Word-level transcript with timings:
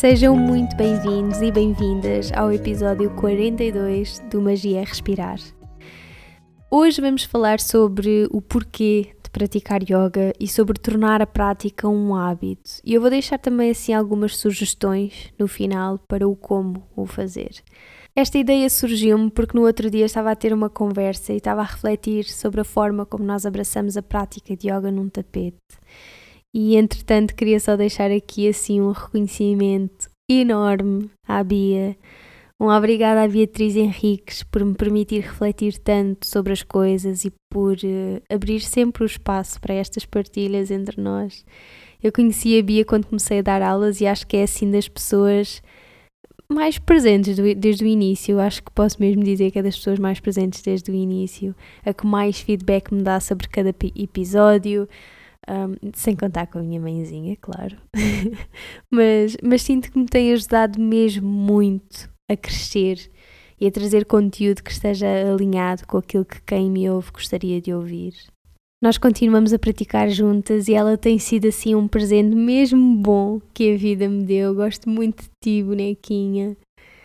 Sejam 0.00 0.34
muito 0.34 0.74
bem-vindos 0.76 1.42
e 1.42 1.52
bem-vindas 1.52 2.32
ao 2.32 2.50
episódio 2.50 3.10
42 3.16 4.18
do 4.30 4.40
Magia 4.40 4.82
Respirar. 4.82 5.38
Hoje 6.70 7.02
vamos 7.02 7.24
falar 7.24 7.60
sobre 7.60 8.26
o 8.30 8.40
porquê 8.40 9.14
de 9.22 9.28
praticar 9.28 9.82
yoga 9.82 10.32
e 10.40 10.48
sobre 10.48 10.78
tornar 10.78 11.20
a 11.20 11.26
prática 11.26 11.86
um 11.86 12.14
hábito. 12.14 12.80
E 12.82 12.94
eu 12.94 13.00
vou 13.02 13.10
deixar 13.10 13.36
também 13.36 13.72
assim 13.72 13.92
algumas 13.92 14.38
sugestões 14.38 15.34
no 15.38 15.46
final 15.46 15.98
para 16.08 16.26
o 16.26 16.34
como 16.34 16.82
o 16.96 17.04
fazer. 17.04 17.62
Esta 18.16 18.38
ideia 18.38 18.70
surgiu-me 18.70 19.30
porque 19.30 19.54
no 19.54 19.66
outro 19.66 19.90
dia 19.90 20.06
estava 20.06 20.30
a 20.30 20.34
ter 20.34 20.54
uma 20.54 20.70
conversa 20.70 21.34
e 21.34 21.36
estava 21.36 21.60
a 21.60 21.64
refletir 21.64 22.24
sobre 22.24 22.62
a 22.62 22.64
forma 22.64 23.04
como 23.04 23.22
nós 23.22 23.44
abraçamos 23.44 23.98
a 23.98 24.02
prática 24.02 24.56
de 24.56 24.70
yoga 24.70 24.90
num 24.90 25.10
tapete. 25.10 25.58
E 26.52 26.76
entretanto, 26.76 27.34
queria 27.34 27.60
só 27.60 27.76
deixar 27.76 28.10
aqui 28.10 28.48
assim 28.48 28.80
um 28.80 28.90
reconhecimento 28.90 30.08
enorme 30.28 31.10
à 31.26 31.42
Bia. 31.44 31.96
Um 32.58 32.68
obrigado 32.68 33.18
à 33.18 33.26
Beatriz 33.26 33.74
Henriques 33.74 34.42
por 34.42 34.62
me 34.64 34.74
permitir 34.74 35.20
refletir 35.20 35.78
tanto 35.78 36.26
sobre 36.26 36.52
as 36.52 36.62
coisas 36.62 37.24
e 37.24 37.32
por 37.50 37.74
uh, 37.74 38.22
abrir 38.28 38.60
sempre 38.60 39.02
o 39.02 39.06
espaço 39.06 39.60
para 39.60 39.74
estas 39.74 40.04
partilhas 40.04 40.70
entre 40.70 41.00
nós. 41.00 41.44
Eu 42.02 42.12
conheci 42.12 42.58
a 42.58 42.62
Bia 42.62 42.84
quando 42.84 43.06
comecei 43.06 43.38
a 43.38 43.42
dar 43.42 43.62
aulas 43.62 44.00
e 44.00 44.06
acho 44.06 44.26
que 44.26 44.36
é 44.36 44.42
assim 44.42 44.70
das 44.70 44.88
pessoas 44.88 45.62
mais 46.50 46.78
presentes 46.78 47.36
do, 47.36 47.54
desde 47.54 47.84
o 47.84 47.86
início. 47.86 48.38
Acho 48.40 48.62
que 48.62 48.72
posso 48.72 49.00
mesmo 49.00 49.22
dizer 49.22 49.50
que 49.50 49.58
é 49.58 49.62
das 49.62 49.76
pessoas 49.76 49.98
mais 49.98 50.20
presentes 50.20 50.60
desde 50.60 50.90
o 50.90 50.94
início, 50.94 51.54
a 51.84 51.94
que 51.94 52.06
mais 52.06 52.40
feedback 52.40 52.92
me 52.92 53.02
dá 53.02 53.20
sobre 53.20 53.48
cada 53.48 53.74
episódio, 53.96 54.88
um, 55.48 55.90
sem 55.94 56.14
contar 56.14 56.46
com 56.46 56.58
a 56.58 56.62
minha 56.62 56.80
mãezinha, 56.80 57.36
claro. 57.40 57.76
mas, 58.90 59.36
mas 59.42 59.62
sinto 59.62 59.90
que 59.90 59.98
me 59.98 60.06
tem 60.06 60.32
ajudado 60.32 60.80
mesmo 60.80 61.28
muito 61.28 62.10
a 62.30 62.36
crescer 62.36 63.10
e 63.60 63.66
a 63.66 63.70
trazer 63.70 64.06
conteúdo 64.06 64.62
que 64.62 64.70
esteja 64.70 65.06
alinhado 65.06 65.86
com 65.86 65.98
aquilo 65.98 66.24
que 66.24 66.40
quem 66.42 66.70
me 66.70 66.88
ouve 66.88 67.10
gostaria 67.12 67.60
de 67.60 67.72
ouvir. 67.72 68.14
Nós 68.82 68.96
continuamos 68.96 69.52
a 69.52 69.58
praticar 69.58 70.08
juntas 70.08 70.66
e 70.66 70.72
ela 70.72 70.96
tem 70.96 71.18
sido 71.18 71.48
assim 71.48 71.74
um 71.74 71.86
presente 71.86 72.34
mesmo 72.34 72.96
bom 72.96 73.38
que 73.52 73.74
a 73.74 73.76
vida 73.76 74.08
me 74.08 74.24
deu. 74.24 74.54
Gosto 74.54 74.88
muito 74.88 75.24
de 75.24 75.30
ti, 75.42 75.62
bonequinha. 75.62 76.56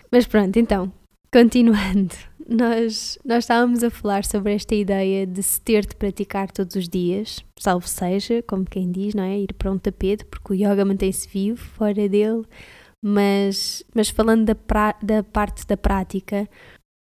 Mas 0.10 0.26
pronto, 0.26 0.58
então, 0.58 0.90
continuando 1.36 2.16
nós, 2.48 3.20
nós 3.26 3.44
estávamos 3.44 3.84
a 3.84 3.90
falar 3.90 4.24
sobre 4.24 4.54
esta 4.54 4.74
ideia 4.74 5.28
de 5.28 5.44
se 5.44 5.60
ter 5.60 5.86
de 5.86 5.94
praticar 5.94 6.50
todos 6.50 6.78
os 6.78 6.88
dias, 6.88 7.44
salvo 7.60 7.86
seja, 7.90 8.42
como 8.44 8.64
quem 8.64 8.90
diz, 8.90 9.14
não 9.14 9.24
é? 9.24 9.40
Ir 9.40 9.54
para 9.54 9.70
um 9.70 9.78
tapete, 9.78 10.24
porque 10.24 10.54
o 10.54 10.56
yoga 10.56 10.86
mantém-se 10.86 11.28
vivo 11.28 11.58
fora 11.58 12.08
dele, 12.08 12.44
mas, 13.04 13.84
mas 13.94 14.10
falando 14.10 14.46
da, 14.46 14.56
pra, 14.56 14.96
da 15.04 15.24
parte 15.24 15.68
da 15.68 15.76
prática, 15.76 16.48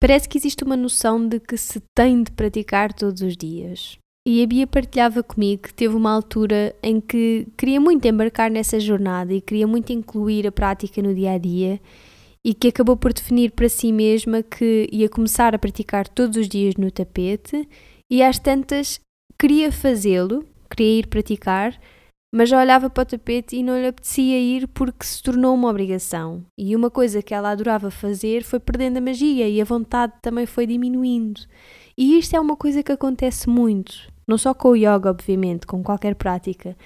parece 0.01 0.27
que 0.27 0.37
existe 0.37 0.65
uma 0.65 0.75
noção 0.75 1.25
de 1.25 1.39
que 1.39 1.55
se 1.55 1.81
tem 1.95 2.21
de 2.21 2.31
praticar 2.31 2.91
todos 2.91 3.21
os 3.21 3.37
dias. 3.37 3.97
E 4.27 4.43
a 4.43 4.47
Bia 4.47 4.67
partilhava 4.67 5.23
comigo 5.23 5.63
que 5.63 5.73
teve 5.73 5.95
uma 5.95 6.11
altura 6.11 6.75
em 6.83 6.99
que 6.99 7.47
queria 7.55 7.79
muito 7.79 8.05
embarcar 8.05 8.51
nessa 8.51 8.81
jornada 8.81 9.33
e 9.33 9.39
queria 9.39 9.65
muito 9.67 9.93
incluir 9.93 10.45
a 10.45 10.51
prática 10.51 11.01
no 11.01 11.15
dia 11.15 11.31
a 11.31 11.37
dia 11.37 11.79
e 12.45 12.53
que 12.53 12.67
acabou 12.67 12.95
por 12.95 13.11
definir 13.11 13.53
para 13.53 13.67
si 13.67 13.91
mesma 13.91 14.43
que 14.43 14.87
ia 14.91 15.09
começar 15.09 15.55
a 15.55 15.59
praticar 15.59 16.07
todos 16.07 16.37
os 16.37 16.47
dias 16.47 16.75
no 16.75 16.91
tapete 16.91 17.67
e 18.07 18.21
às 18.21 18.37
tantas 18.37 18.99
queria 19.39 19.71
fazê-lo, 19.71 20.45
queria 20.69 20.99
ir 20.99 21.07
praticar, 21.07 21.75
mas 22.31 22.49
já 22.49 22.59
olhava 22.59 22.87
para 22.87 23.01
o 23.01 23.05
tapete 23.05 23.55
e 23.55 23.63
não 23.63 23.79
lhe 23.79 23.87
apetecia 23.87 24.39
ir 24.39 24.67
porque 24.67 25.07
se 25.07 25.23
tornou 25.23 25.55
uma 25.55 25.69
obrigação. 25.69 26.45
E 26.55 26.75
uma 26.75 26.91
coisa 26.91 27.23
que 27.23 27.33
ela 27.33 27.49
adorava 27.49 27.89
fazer 27.89 28.43
foi 28.43 28.59
perdendo 28.59 28.97
a 28.97 29.01
magia 29.01 29.49
e 29.49 29.59
a 29.59 29.65
vontade 29.65 30.13
também 30.21 30.45
foi 30.45 30.67
diminuindo. 30.67 31.41
E 31.97 32.19
isto 32.19 32.35
é 32.35 32.39
uma 32.39 32.55
coisa 32.55 32.83
que 32.83 32.91
acontece 32.91 33.49
muito, 33.49 33.95
não 34.27 34.37
só 34.37 34.53
com 34.53 34.69
o 34.69 34.75
yoga, 34.75 35.09
obviamente, 35.09 35.65
com 35.65 35.81
qualquer 35.81 36.13
prática. 36.13 36.77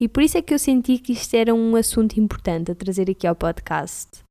E 0.00 0.08
por 0.08 0.22
isso 0.22 0.38
é 0.38 0.42
que 0.42 0.54
eu 0.54 0.58
senti 0.58 0.98
que 0.98 1.12
isto 1.12 1.34
era 1.34 1.54
um 1.54 1.76
assunto 1.76 2.18
importante 2.18 2.70
a 2.70 2.74
trazer 2.74 3.10
aqui 3.10 3.26
ao 3.26 3.36
podcast. 3.36 4.22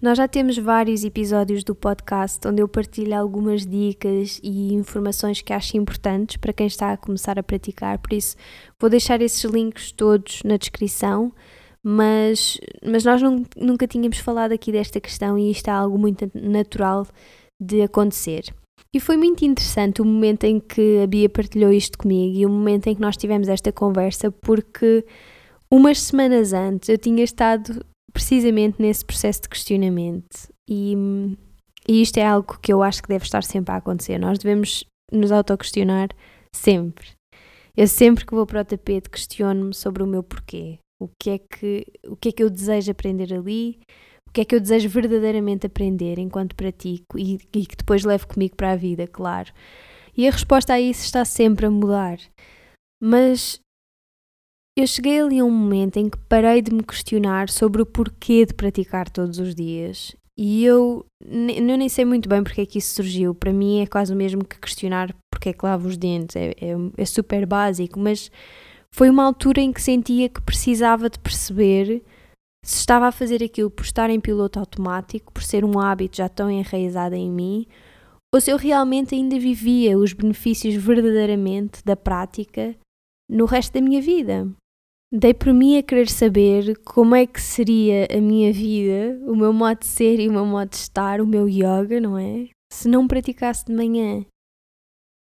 Nós 0.00 0.18
já 0.18 0.28
temos 0.28 0.58
vários 0.58 1.04
episódios 1.04 1.64
do 1.64 1.74
podcast 1.74 2.46
onde 2.46 2.60
eu 2.60 2.68
partilho 2.68 3.16
algumas 3.16 3.66
dicas 3.66 4.38
e 4.42 4.74
informações 4.74 5.40
que 5.40 5.54
acho 5.54 5.78
importantes 5.78 6.36
para 6.36 6.52
quem 6.52 6.66
está 6.66 6.92
a 6.92 6.98
começar 6.98 7.38
a 7.38 7.42
praticar, 7.42 7.98
por 7.98 8.12
isso 8.12 8.36
vou 8.78 8.90
deixar 8.90 9.22
esses 9.22 9.42
links 9.44 9.90
todos 9.92 10.42
na 10.44 10.58
descrição. 10.58 11.32
Mas, 11.88 12.58
mas 12.84 13.04
nós 13.04 13.22
não, 13.22 13.44
nunca 13.56 13.86
tínhamos 13.86 14.18
falado 14.18 14.50
aqui 14.50 14.72
desta 14.72 15.00
questão 15.00 15.38
e 15.38 15.52
isto 15.52 15.68
é 15.68 15.70
algo 15.70 15.96
muito 15.96 16.28
natural 16.34 17.06
de 17.60 17.80
acontecer. 17.80 18.52
E 18.92 18.98
foi 18.98 19.16
muito 19.16 19.44
interessante 19.44 20.02
o 20.02 20.04
momento 20.04 20.44
em 20.44 20.58
que 20.58 21.00
a 21.00 21.06
Bia 21.06 21.28
partilhou 21.28 21.72
isto 21.72 21.96
comigo 21.96 22.36
e 22.36 22.44
o 22.44 22.48
momento 22.50 22.88
em 22.88 22.94
que 22.96 23.00
nós 23.00 23.16
tivemos 23.16 23.48
esta 23.48 23.70
conversa, 23.70 24.32
porque 24.32 25.04
umas 25.70 26.00
semanas 26.00 26.52
antes 26.52 26.88
eu 26.88 26.98
tinha 26.98 27.22
estado 27.22 27.84
precisamente 28.16 28.80
nesse 28.80 29.04
processo 29.04 29.42
de 29.42 29.50
questionamento. 29.50 30.48
E, 30.66 30.94
e 31.86 32.00
isto 32.00 32.16
é 32.16 32.24
algo 32.24 32.58
que 32.62 32.72
eu 32.72 32.82
acho 32.82 33.02
que 33.02 33.08
deve 33.10 33.24
estar 33.24 33.44
sempre 33.44 33.74
a 33.74 33.76
acontecer. 33.76 34.18
Nós 34.18 34.38
devemos 34.38 34.84
nos 35.12 35.30
autoquestionar 35.30 36.08
sempre. 36.54 37.08
Eu 37.76 37.86
sempre 37.86 38.24
que 38.24 38.34
vou 38.34 38.46
para 38.46 38.62
o 38.62 38.64
tapete 38.64 39.10
questiono-me 39.10 39.74
sobre 39.74 40.02
o 40.02 40.06
meu 40.06 40.22
porquê. 40.22 40.78
O 40.98 41.08
que, 41.20 41.28
é 41.28 41.38
que, 41.38 41.86
o 42.06 42.16
que 42.16 42.30
é 42.30 42.32
que 42.32 42.42
eu 42.42 42.48
desejo 42.48 42.90
aprender 42.90 43.34
ali? 43.34 43.78
O 44.26 44.32
que 44.32 44.40
é 44.40 44.44
que 44.46 44.54
eu 44.54 44.60
desejo 44.60 44.88
verdadeiramente 44.88 45.66
aprender 45.66 46.18
enquanto 46.18 46.56
pratico 46.56 47.18
e, 47.18 47.38
e 47.54 47.66
que 47.66 47.76
depois 47.76 48.02
levo 48.02 48.26
comigo 48.28 48.56
para 48.56 48.72
a 48.72 48.76
vida, 48.76 49.06
claro. 49.06 49.52
E 50.16 50.26
a 50.26 50.30
resposta 50.30 50.72
a 50.72 50.80
isso 50.80 51.04
está 51.04 51.22
sempre 51.26 51.66
a 51.66 51.70
mudar. 51.70 52.18
Mas 52.98 53.60
eu 54.76 54.86
cheguei 54.86 55.20
ali 55.20 55.38
a 55.38 55.44
um 55.44 55.50
momento 55.50 55.96
em 55.96 56.08
que 56.08 56.18
parei 56.28 56.60
de 56.60 56.72
me 56.72 56.82
questionar 56.82 57.48
sobre 57.48 57.80
o 57.80 57.86
porquê 57.86 58.44
de 58.44 58.52
praticar 58.52 59.08
todos 59.08 59.38
os 59.38 59.54
dias. 59.54 60.14
E 60.38 60.64
eu, 60.64 61.06
eu 61.24 61.78
nem 61.78 61.88
sei 61.88 62.04
muito 62.04 62.28
bem 62.28 62.42
porque 62.42 62.60
é 62.60 62.66
que 62.66 62.78
isso 62.78 62.94
surgiu. 62.94 63.34
Para 63.34 63.54
mim 63.54 63.80
é 63.80 63.86
quase 63.86 64.12
o 64.12 64.16
mesmo 64.16 64.44
que 64.44 64.60
questionar 64.60 65.14
porque 65.30 65.48
é 65.48 65.52
que 65.54 65.64
lavo 65.64 65.88
os 65.88 65.96
dentes. 65.96 66.36
É, 66.36 66.50
é, 66.50 66.74
é 66.98 67.04
super 67.06 67.46
básico, 67.46 67.98
mas 67.98 68.30
foi 68.94 69.08
uma 69.08 69.24
altura 69.24 69.62
em 69.62 69.72
que 69.72 69.80
sentia 69.80 70.28
que 70.28 70.42
precisava 70.42 71.08
de 71.08 71.18
perceber 71.18 72.02
se 72.62 72.80
estava 72.80 73.06
a 73.06 73.12
fazer 73.12 73.42
aquilo 73.42 73.70
por 73.70 73.84
estar 73.84 74.10
em 74.10 74.20
piloto 74.20 74.58
automático, 74.58 75.32
por 75.32 75.42
ser 75.42 75.64
um 75.64 75.78
hábito 75.78 76.18
já 76.18 76.28
tão 76.28 76.50
enraizado 76.50 77.14
em 77.14 77.30
mim, 77.30 77.66
ou 78.34 78.40
se 78.40 78.50
eu 78.50 78.56
realmente 78.56 79.14
ainda 79.14 79.38
vivia 79.38 79.96
os 79.96 80.12
benefícios 80.12 80.74
verdadeiramente 80.74 81.82
da 81.84 81.96
prática 81.96 82.76
no 83.30 83.44
resto 83.44 83.72
da 83.72 83.80
minha 83.80 84.02
vida. 84.02 84.48
Dei 85.18 85.32
por 85.32 85.50
mim 85.54 85.78
a 85.78 85.82
querer 85.82 86.10
saber 86.10 86.76
como 86.84 87.14
é 87.14 87.26
que 87.26 87.40
seria 87.40 88.06
a 88.14 88.20
minha 88.20 88.52
vida, 88.52 89.18
o 89.26 89.34
meu 89.34 89.50
modo 89.50 89.78
de 89.78 89.86
ser 89.86 90.20
e 90.20 90.28
o 90.28 90.32
meu 90.32 90.44
modo 90.44 90.68
de 90.68 90.76
estar, 90.76 91.22
o 91.22 91.26
meu 91.26 91.48
yoga, 91.48 91.98
não 91.98 92.18
é? 92.18 92.50
Se 92.70 92.86
não 92.86 93.08
praticasse 93.08 93.64
de 93.64 93.72
manhã. 93.72 94.26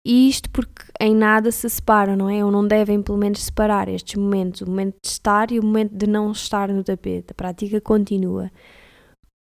E 0.06 0.28
isto 0.28 0.50
porque 0.50 0.84
em 1.00 1.16
nada 1.16 1.50
se 1.50 1.70
separam, 1.70 2.18
não 2.18 2.30
é? 2.30 2.44
Ou 2.44 2.52
não 2.52 2.68
devem 2.68 3.02
pelo 3.02 3.18
menos 3.18 3.42
separar 3.42 3.88
estes 3.88 4.16
momentos, 4.16 4.60
o 4.60 4.70
momento 4.70 4.98
de 5.02 5.08
estar 5.08 5.50
e 5.50 5.58
o 5.58 5.64
momento 5.64 5.96
de 5.96 6.08
não 6.08 6.30
estar 6.30 6.68
no 6.68 6.84
tapete. 6.84 7.32
A 7.32 7.34
prática 7.34 7.80
continua. 7.80 8.52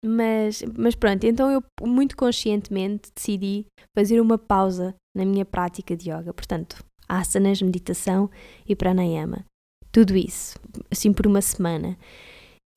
Mas, 0.06 0.62
mas 0.78 0.96
pronto, 0.96 1.24
então 1.24 1.50
eu 1.50 1.64
muito 1.82 2.18
conscientemente 2.18 3.10
decidi 3.16 3.68
fazer 3.98 4.20
uma 4.20 4.38
pausa 4.38 4.94
na 5.16 5.24
minha 5.24 5.46
prática 5.46 5.96
de 5.96 6.10
yoga. 6.10 6.34
Portanto, 6.34 6.84
asanas, 7.08 7.62
meditação 7.62 8.30
e 8.68 8.76
pranayama. 8.76 9.46
Tudo 9.96 10.18
isso, 10.18 10.60
assim 10.92 11.14
por 11.14 11.26
uma 11.26 11.40
semana. 11.40 11.98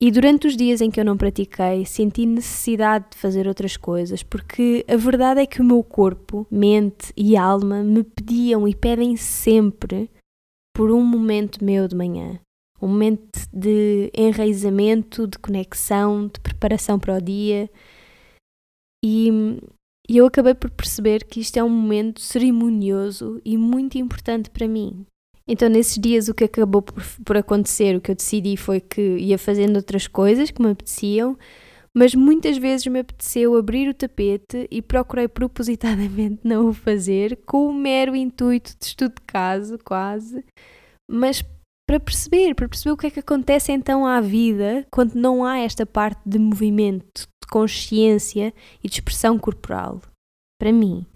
E 0.01 0.09
durante 0.09 0.47
os 0.47 0.55
dias 0.55 0.79
em 0.79 0.89
que 0.89 1.01
eu 1.01 1.03
não 1.03 1.17
pratiquei, 1.17 1.85
senti 1.85 2.25
necessidade 2.25 3.07
de 3.11 3.17
fazer 3.17 3.45
outras 3.45 3.75
coisas, 3.75 4.23
porque 4.23 4.85
a 4.87 4.95
verdade 4.95 5.41
é 5.41 5.45
que 5.45 5.59
o 5.59 5.65
meu 5.65 5.83
corpo, 5.83 6.47
mente 6.49 7.11
e 7.17 7.35
alma 7.35 7.83
me 7.83 8.05
pediam 8.05 8.65
e 8.65 8.73
pedem 8.73 9.17
sempre 9.17 10.09
por 10.73 10.91
um 10.91 11.03
momento 11.03 11.61
meu 11.61 11.89
de 11.89 11.95
manhã. 11.97 12.39
Um 12.81 12.87
momento 12.87 13.37
de 13.51 14.09
enraizamento, 14.15 15.27
de 15.27 15.37
conexão, 15.39 16.27
de 16.27 16.39
preparação 16.39 16.97
para 16.97 17.17
o 17.17 17.21
dia. 17.21 17.69
E, 19.03 19.29
e 20.09 20.15
eu 20.15 20.25
acabei 20.25 20.55
por 20.55 20.71
perceber 20.71 21.25
que 21.25 21.41
isto 21.41 21.57
é 21.57 21.63
um 21.65 21.69
momento 21.69 22.21
cerimonioso 22.21 23.41
e 23.43 23.57
muito 23.57 23.97
importante 23.97 24.49
para 24.49 24.69
mim. 24.69 25.05
Então, 25.51 25.67
nesses 25.67 25.97
dias, 25.97 26.29
o 26.29 26.33
que 26.35 26.43
acabou 26.43 26.79
por, 26.79 27.03
por, 27.25 27.35
acontecer, 27.35 27.95
o 27.95 28.01
que 28.01 28.11
eu 28.11 28.15
decidi 28.15 28.55
foi 28.55 28.79
que 28.79 29.17
ia 29.17 29.35
fazendo 29.35 29.77
outras 29.77 30.05
coisas 30.05 30.51
que 30.51 30.61
me 30.61 30.69
apeteciam, 30.69 31.35
mas 31.91 32.13
muitas 32.13 32.55
vezes 32.55 32.85
me 32.85 32.99
apeteceu 32.99 33.55
abrir 33.57 33.89
o 33.89 33.93
tapete 33.95 34.67
e 34.69 34.79
procurei 34.79 35.27
propositadamente 35.27 36.41
não 36.45 36.69
o 36.69 36.73
fazer, 36.73 37.35
com 37.47 37.67
o 37.67 37.73
mero 37.73 38.15
intuito 38.15 38.77
de 38.79 38.85
estudo 38.85 39.15
de 39.15 39.21
caso, 39.25 39.79
quase, 39.83 40.45
mas 41.09 41.43
para 41.87 41.99
perceber, 41.99 42.53
para 42.53 42.69
perceber 42.69 42.91
o 42.91 42.97
que 42.97 43.07
é 43.07 43.09
que 43.09 43.19
acontece 43.19 43.71
então 43.71 44.05
à 44.05 44.21
vida 44.21 44.85
quando 44.91 45.15
não 45.15 45.43
há 45.43 45.57
esta 45.57 45.83
parte 45.83 46.21
de 46.23 46.37
movimento, 46.37 47.21
de 47.21 47.49
consciência 47.49 48.53
e 48.83 48.87
de 48.87 48.93
expressão 48.93 49.39
corporal. 49.39 49.99
Para 50.59 50.71
mim. 50.71 51.07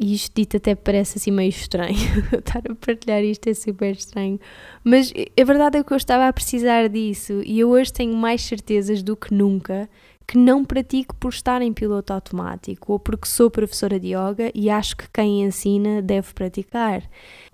E 0.00 0.14
isto 0.14 0.34
dito 0.34 0.56
até 0.56 0.74
parece 0.74 1.18
assim 1.18 1.30
meio 1.30 1.50
estranho. 1.50 1.96
Estar 2.36 2.62
a 2.68 2.74
partilhar 2.74 3.22
isto 3.22 3.48
é 3.48 3.54
super 3.54 3.92
estranho. 3.92 4.38
Mas 4.82 5.12
a 5.12 5.44
verdade 5.44 5.78
é 5.78 5.84
que 5.84 5.92
eu 5.92 5.96
estava 5.96 6.26
a 6.26 6.32
precisar 6.32 6.88
disso 6.88 7.42
e 7.44 7.60
eu 7.60 7.70
hoje 7.70 7.92
tenho 7.92 8.14
mais 8.14 8.42
certezas 8.42 9.02
do 9.02 9.16
que 9.16 9.32
nunca 9.32 9.88
que 10.26 10.38
não 10.38 10.64
pratico 10.64 11.14
por 11.16 11.30
estar 11.30 11.62
em 11.62 11.72
piloto 11.72 12.12
automático 12.12 12.92
ou 12.92 12.98
porque 12.98 13.26
sou 13.26 13.50
professora 13.50 13.98
de 13.98 14.14
yoga 14.14 14.50
e 14.54 14.70
acho 14.70 14.96
que 14.96 15.08
quem 15.12 15.42
ensina 15.42 16.00
deve 16.00 16.32
praticar. 16.32 17.02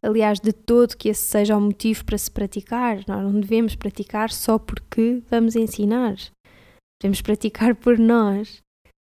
Aliás, 0.03 0.39
de 0.39 0.53
todo 0.53 0.97
que 0.97 1.09
esse 1.09 1.23
seja 1.23 1.57
o 1.57 1.61
motivo 1.61 2.05
para 2.05 2.19
se 2.19 2.31
praticar. 2.31 2.99
Nós 3.09 3.23
não 3.23 3.41
devemos 3.41 3.75
praticar 3.75 4.31
só 4.31 4.59
porque 4.59 5.23
vamos 5.31 5.57
ensinar. 5.57 6.17
Devemos 7.01 7.21
praticar 7.21 7.75
por 7.75 7.99
nós. 7.99 8.63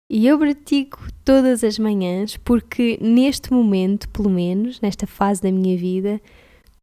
E 0.08 0.24
eu 0.26 0.38
pratico 0.38 1.08
todas 1.24 1.64
as 1.64 1.80
manhãs 1.80 2.36
porque, 2.36 2.96
neste 3.02 3.52
momento, 3.52 4.08
pelo 4.10 4.30
menos, 4.30 4.80
nesta 4.80 5.04
fase 5.04 5.42
da 5.42 5.50
minha 5.50 5.76
vida, 5.76 6.20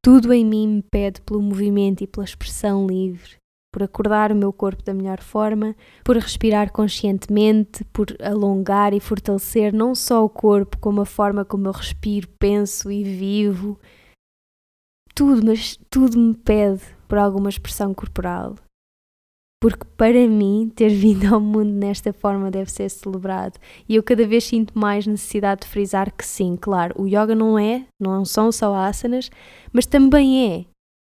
tudo 0.02 0.34
em 0.34 0.46
mim 0.46 0.68
me 0.68 0.82
pede 0.82 1.22
pelo 1.22 1.42
movimento 1.42 2.04
e 2.04 2.08
pela 2.08 2.26
expressão 2.26 2.86
livre, 2.86 3.38
por 3.74 3.82
acordar 3.82 4.34
o 4.34 4.36
meu 4.36 4.52
corpo 4.52 4.84
da 4.84 4.94
melhor 4.94 5.22
forma, 5.22 5.74
por 6.04 6.18
respirar 6.18 6.70
conscientemente, 6.74 7.86
por 7.86 8.08
alongar 8.22 8.94
e 8.94 9.00
fortalecer 9.00 9.74
não 9.74 9.96
só 9.96 10.26
o 10.26 10.30
corpo, 10.30 10.78
como 10.78 11.00
a 11.00 11.06
forma 11.06 11.46
como 11.46 11.68
eu 11.68 11.72
respiro, 11.72 12.28
penso 12.38 12.92
e 12.92 13.06
vivo. 13.06 13.80
Tudo, 15.16 15.46
mas 15.46 15.80
tudo 15.90 16.20
me 16.20 16.34
pede 16.34 16.82
por 17.08 17.18
alguma 17.18 17.48
expressão 17.48 17.94
corporal 17.94 18.56
porque 19.64 19.86
para 19.96 20.28
mim 20.28 20.70
ter 20.76 20.90
vindo 20.92 21.34
ao 21.34 21.40
mundo 21.40 21.72
nesta 21.72 22.12
forma 22.12 22.52
deve 22.52 22.70
ser 22.70 22.90
celebrado. 22.90 23.58
E 23.88 23.96
eu 23.96 24.04
cada 24.04 24.28
vez 24.28 24.44
sinto 24.44 24.78
mais 24.78 25.08
necessidade 25.08 25.62
de 25.62 25.68
frisar 25.68 26.12
que 26.12 26.26
sim, 26.26 26.58
claro, 26.60 26.94
o 27.02 27.08
yoga 27.08 27.34
não 27.34 27.58
é, 27.58 27.86
não 27.98 28.26
são 28.26 28.52
só 28.52 28.76
asanas, 28.76 29.32
mas 29.72 29.86
também 29.86 30.52
é. 30.52 30.66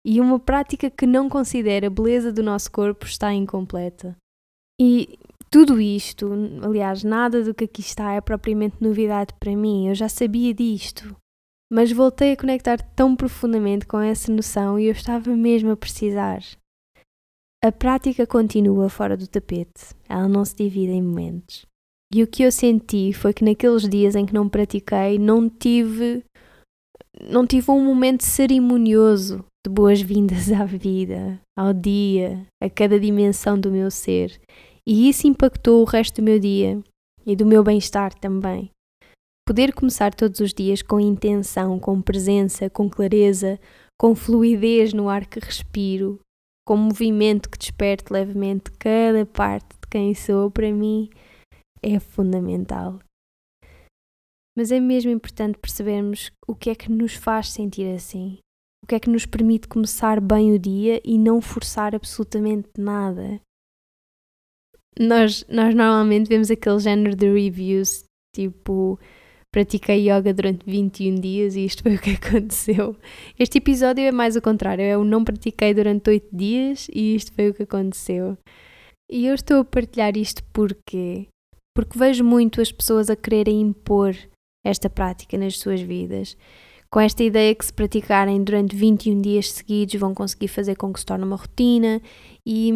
E 0.07 0.21
uma 0.21 0.39
prática 0.39 0.89
que 0.89 1.05
não 1.05 1.29
considera 1.29 1.89
a 1.89 1.91
beleza 1.91 2.33
do 2.33 2.45
nosso 2.45 2.71
corpo 2.71 3.07
está 3.07 3.35
incompleta. 3.35 4.17
E 4.81 5.19
tudo 5.51 5.81
isto, 5.81 6.31
aliás, 6.63 7.03
nada 7.03 7.43
do 7.43 7.53
que 7.53 7.65
aqui 7.65 7.81
está 7.81 8.13
é 8.13 8.21
propriamente 8.21 8.77
novidade 8.81 9.35
para 9.41 9.57
mim, 9.57 9.89
eu 9.89 9.97
já 9.97 10.09
sabia 10.09 10.55
disto. 10.55 11.17
Mas 11.73 11.91
voltei 11.91 12.31
a 12.31 12.37
conectar 12.37 12.77
tão 12.95 13.17
profundamente 13.17 13.85
com 13.85 13.99
essa 13.99 14.31
noção 14.31 14.79
e 14.79 14.85
eu 14.85 14.93
estava 14.93 15.35
mesmo 15.35 15.73
a 15.73 15.77
precisar. 15.77 16.41
A 17.65 17.73
prática 17.73 18.27
continua 18.27 18.91
fora 18.91 19.17
do 19.17 19.27
tapete, 19.27 19.95
ela 20.07 20.29
não 20.29 20.45
se 20.45 20.55
divide 20.55 20.93
em 20.93 21.01
momentos. 21.01 21.65
E 22.13 22.23
o 22.23 22.27
que 22.27 22.43
eu 22.43 22.53
senti 22.53 23.11
foi 23.15 23.33
que 23.33 23.43
naqueles 23.43 23.89
dias 23.89 24.15
em 24.15 24.27
que 24.27 24.35
não 24.35 24.51
pratiquei, 24.51 25.19
não 25.19 25.49
tive 25.49 26.23
não 27.27 27.47
tive 27.47 27.71
um 27.71 27.83
momento 27.83 28.23
cerimonioso 28.23 29.43
de 29.67 29.73
boas-vindas 29.73 30.53
à 30.53 30.67
vida, 30.67 31.41
ao 31.59 31.73
dia, 31.73 32.47
a 32.63 32.69
cada 32.69 33.01
dimensão 33.01 33.59
do 33.59 33.71
meu 33.71 33.91
ser. 33.91 34.39
E 34.87 35.09
isso 35.09 35.27
impactou 35.27 35.81
o 35.81 35.87
resto 35.87 36.17
do 36.17 36.25
meu 36.25 36.39
dia 36.39 36.79
e 37.25 37.35
do 37.35 37.47
meu 37.47 37.65
bem-estar 37.65 38.13
também. 38.13 38.71
Poder 39.49 39.73
começar 39.73 40.13
todos 40.13 40.39
os 40.41 40.53
dias 40.53 40.83
com 40.83 41.01
intenção, 41.01 41.81
com 41.81 42.03
presença, 42.03 42.69
com 42.69 42.91
clareza, 42.91 43.59
com 43.99 44.15
fluidez 44.15 44.93
no 44.93 45.09
ar 45.09 45.25
que 45.25 45.41
respiro, 45.41 46.21
com 46.67 46.77
movimento 46.77 47.51
que 47.51 47.59
desperte 47.59 48.13
levemente 48.13 48.71
cada 48.73 49.27
parte 49.27 49.69
de 49.81 49.89
quem 49.91 50.15
sou, 50.15 50.51
para 50.51 50.73
mim 50.73 51.11
é 51.83 52.01
fundamental. 52.01 52.99
Mas 54.57 54.71
é 54.71 54.81
mesmo 54.81 55.11
importante 55.11 55.59
percebermos 55.59 56.31
o 56.47 56.55
que 56.55 56.71
é 56.71 56.75
que 56.75 56.91
nos 56.91 57.15
faz 57.15 57.51
sentir 57.51 57.93
assim, 57.95 58.39
o 58.83 58.87
que 58.87 58.95
é 58.95 59.01
que 59.01 59.11
nos 59.11 59.27
permite 59.27 59.69
começar 59.69 60.21
bem 60.21 60.53
o 60.53 60.59
dia 60.59 61.01
e 61.05 61.19
não 61.19 61.41
forçar 61.41 61.95
absolutamente 61.95 62.71
nada. 62.79 63.41
Nós, 64.99 65.45
nós 65.49 65.75
normalmente 65.75 66.29
vemos 66.29 66.51
aquele 66.51 66.79
género 66.79 67.17
de 67.17 67.27
reviews 67.33 68.05
tipo 68.35 68.99
pratiquei 69.55 70.11
yoga 70.11 70.35
durante 70.35 70.69
21 70.69 71.15
dias 71.15 71.55
e 71.55 71.65
isto 71.65 71.85
foi 71.85 71.95
o 71.95 72.01
que 72.01 72.11
aconteceu. 72.11 72.97
Este 73.39 73.59
episódio 73.59 74.03
é 74.03 74.11
mais 74.11 74.35
o 74.35 74.43
contrário, 74.43 74.85
eu 74.85 75.05
não 75.05 75.23
pratiquei 75.23 75.73
durante 75.73 76.11
8 76.11 76.37
dias 76.37 76.89
e 76.93 77.15
isto 77.15 77.33
foi 77.33 77.51
o 77.51 77.55
que 77.55 77.63
aconteceu. 77.63 78.37
E 79.09 79.29
eu 79.29 79.35
estou 79.35 79.61
a 79.61 79.65
partilhar 79.65 80.17
isto 80.17 80.43
porque 80.53 81.29
porque 81.73 81.97
vejo 81.97 82.25
muito 82.25 82.61
as 82.61 82.73
pessoas 82.73 83.09
a 83.09 83.15
quererem 83.15 83.61
impor 83.61 84.17
esta 84.67 84.91
prática 84.91 85.37
nas 85.39 85.59
suas 85.59 85.81
vidas, 85.81 86.37
com 86.91 86.99
esta 86.99 87.23
ideia 87.23 87.55
que 87.55 87.65
se 87.65 87.73
praticarem 87.73 88.43
durante 88.43 88.75
21 88.75 89.21
dias 89.21 89.53
seguidos 89.53 89.95
vão 90.01 90.15
conseguir 90.15 90.49
fazer 90.49 90.75
com 90.75 90.93
que 90.93 90.99
se 90.99 91.07
torne 91.07 91.25
uma 91.25 91.37
rotina 91.37 92.03
e 92.45 92.73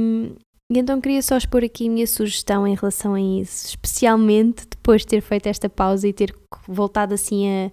e 0.71 0.79
então 0.79 1.01
queria 1.01 1.23
só 1.23 1.37
expor 1.37 1.65
aqui 1.65 1.89
a 1.89 1.91
minha 1.91 2.07
sugestão 2.07 2.67
em 2.67 2.75
relação 2.75 3.15
a 3.15 3.21
isso, 3.21 3.69
especialmente 3.69 4.67
depois 4.71 5.01
de 5.01 5.09
ter 5.09 5.23
feito 5.23 5.47
esta 5.47 5.69
pausa 5.69 6.07
e 6.07 6.13
ter 6.13 6.35
voltado 6.67 7.15
assim 7.15 7.49
a, 7.49 7.73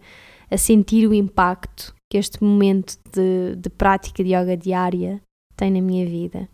a 0.50 0.58
sentir 0.58 1.06
o 1.06 1.14
impacto 1.14 1.94
que 2.10 2.18
este 2.18 2.42
momento 2.42 2.98
de, 3.12 3.58
de 3.58 3.70
prática 3.70 4.24
de 4.24 4.34
yoga 4.34 4.56
diária 4.56 5.22
tem 5.58 5.72
na 5.72 5.82
minha 5.82 6.06
vida. 6.06 6.48